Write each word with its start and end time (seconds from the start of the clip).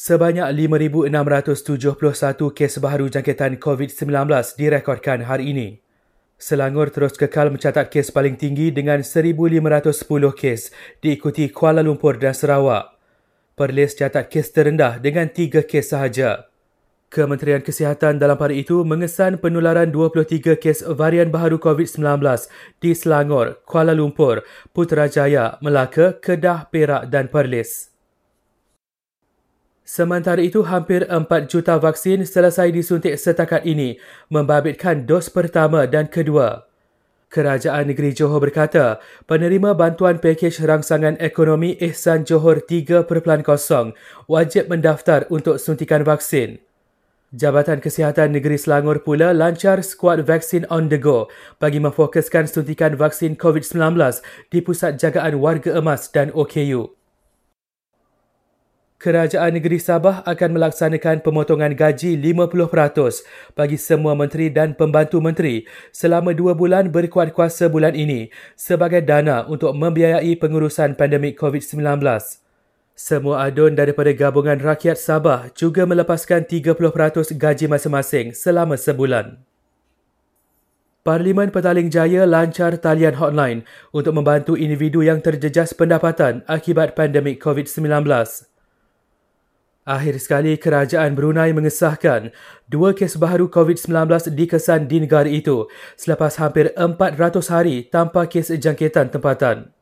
Sebanyak 0.00 0.48
5,671 1.12 2.56
kes 2.56 2.80
baharu 2.80 3.12
jangkitan 3.12 3.60
COVID-19 3.60 4.32
direkodkan 4.56 5.28
hari 5.28 5.52
ini. 5.52 5.68
Selangor 6.40 6.88
terus 6.88 7.20
kekal 7.20 7.52
mencatat 7.52 7.92
kes 7.92 8.08
paling 8.08 8.40
tinggi 8.40 8.72
dengan 8.72 9.04
1,510 9.04 9.60
kes 10.32 10.72
diikuti 11.04 11.52
Kuala 11.52 11.84
Lumpur 11.84 12.16
dan 12.16 12.32
Sarawak. 12.32 12.96
Perlis 13.52 13.92
catat 13.92 14.32
kes 14.32 14.48
terendah 14.56 14.96
dengan 15.04 15.28
3 15.28 15.68
kes 15.68 15.92
sahaja. 15.92 16.48
Kementerian 17.12 17.60
Kesihatan 17.60 18.16
dalam 18.16 18.40
pada 18.40 18.56
itu 18.56 18.80
mengesan 18.88 19.36
penularan 19.36 19.92
23 19.92 20.56
kes 20.56 20.80
varian 20.96 21.28
baharu 21.28 21.60
COVID-19 21.60 22.24
di 22.80 22.96
Selangor, 22.96 23.60
Kuala 23.68 23.92
Lumpur, 23.92 24.48
Putrajaya, 24.72 25.60
Melaka, 25.60 26.16
Kedah, 26.16 26.72
Perak 26.72 27.12
dan 27.12 27.28
Perlis. 27.28 27.89
Sementara 29.90 30.38
itu, 30.38 30.62
hampir 30.62 31.02
4 31.02 31.50
juta 31.50 31.74
vaksin 31.82 32.22
selesai 32.22 32.70
disuntik 32.70 33.18
setakat 33.18 33.66
ini, 33.66 33.98
membabitkan 34.30 35.02
dos 35.02 35.26
pertama 35.26 35.82
dan 35.90 36.06
kedua. 36.06 36.70
Kerajaan 37.26 37.90
Negeri 37.90 38.14
Johor 38.14 38.38
berkata, 38.38 39.02
penerima 39.26 39.74
bantuan 39.74 40.22
pakej 40.22 40.62
rangsangan 40.62 41.18
ekonomi 41.18 41.74
Ihsan 41.82 42.22
Johor 42.22 42.62
3.0 42.62 43.02
wajib 44.30 44.70
mendaftar 44.70 45.26
untuk 45.26 45.58
suntikan 45.58 46.06
vaksin. 46.06 46.62
Jabatan 47.34 47.82
Kesihatan 47.82 48.30
Negeri 48.30 48.62
Selangor 48.62 49.02
pula 49.02 49.34
lancar 49.34 49.82
skuad 49.82 50.22
vaksin 50.22 50.70
on 50.70 50.86
the 50.86 51.02
go 51.02 51.26
bagi 51.58 51.82
memfokuskan 51.82 52.46
suntikan 52.46 52.94
vaksin 52.94 53.34
COVID-19 53.34 53.98
di 54.54 54.62
Pusat 54.62 55.02
Jagaan 55.02 55.42
Warga 55.42 55.74
Emas 55.74 56.06
dan 56.14 56.30
OKU. 56.30 56.99
Kerajaan 59.00 59.56
Negeri 59.56 59.80
Sabah 59.80 60.20
akan 60.28 60.60
melaksanakan 60.60 61.24
pemotongan 61.24 61.72
gaji 61.72 62.20
50% 62.20 63.56
bagi 63.56 63.80
semua 63.80 64.12
menteri 64.12 64.52
dan 64.52 64.76
pembantu 64.76 65.24
menteri 65.24 65.64
selama 65.88 66.36
dua 66.36 66.52
bulan 66.52 66.92
berkuat 66.92 67.32
kuasa 67.32 67.72
bulan 67.72 67.96
ini 67.96 68.28
sebagai 68.60 69.00
dana 69.00 69.48
untuk 69.48 69.72
membiayai 69.72 70.36
pengurusan 70.36 71.00
pandemik 71.00 71.40
COVID-19. 71.40 71.80
Semua 72.92 73.48
adun 73.48 73.72
daripada 73.72 74.12
Gabungan 74.12 74.60
Rakyat 74.60 75.00
Sabah 75.00 75.48
juga 75.56 75.88
melepaskan 75.88 76.44
30% 76.44 76.76
gaji 77.40 77.72
masing-masing 77.72 78.36
selama 78.36 78.76
sebulan. 78.76 79.40
Parlimen 81.00 81.48
Petaling 81.48 81.88
Jaya 81.88 82.28
lancar 82.28 82.76
talian 82.76 83.16
hotline 83.16 83.64
untuk 83.96 84.12
membantu 84.12 84.60
individu 84.60 85.00
yang 85.00 85.24
terjejas 85.24 85.72
pendapatan 85.72 86.44
akibat 86.44 86.92
pandemik 86.92 87.40
COVID-19. 87.40 88.04
Akhir 89.88 90.20
sekali, 90.20 90.60
kerajaan 90.60 91.16
Brunei 91.16 91.56
mengesahkan 91.56 92.36
dua 92.68 92.92
kes 92.92 93.16
baharu 93.16 93.48
COVID-19 93.48 94.28
dikesan 94.36 94.84
di 94.84 95.00
negara 95.00 95.24
itu 95.24 95.72
selepas 95.96 96.36
hampir 96.36 96.76
400 96.76 97.16
hari 97.48 97.88
tanpa 97.88 98.28
kes 98.28 98.52
jangkitan 98.60 99.08
tempatan. 99.08 99.72